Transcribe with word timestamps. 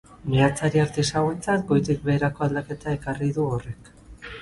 Meatzari 0.35 0.81
artisauentzat 0.83 1.67
goitik 1.73 2.03
beherako 2.09 2.49
aldaketa 2.49 2.99
ekarri 3.01 3.33
du 3.41 3.51
horrek. 3.55 3.97